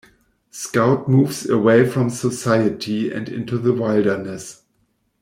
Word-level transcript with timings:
Scout 0.49 1.07
moves 1.07 1.47
away 1.47 1.87
from 1.87 2.09
society, 2.09 3.11
and 3.11 3.29
into 3.29 3.59
the 3.59 3.71
wilderness. 3.71 4.63